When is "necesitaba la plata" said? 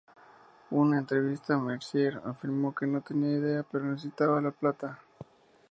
3.85-4.97